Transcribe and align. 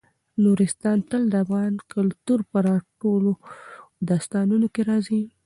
نورستان 0.43 0.97
تل 1.09 1.23
د 1.29 1.33
افغان 1.43 1.73
کلتور 1.93 2.39
په 2.51 2.59
ټولو 3.01 3.31
داستانونو 4.09 4.67
کې 4.73 4.81
راځي. 4.89 5.21